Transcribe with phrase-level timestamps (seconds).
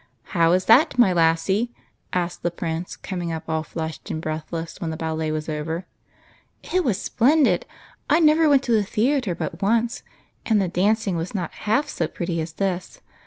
[0.33, 1.71] How is that, my lassie?"
[2.11, 5.85] asked the Prince, coming up all flushed and breathless when the ballet was over."
[6.73, 7.67] It was splendid!
[8.09, 10.01] I never went to the theatre but once,
[10.43, 13.01] and the dancing was not half so pretty as this.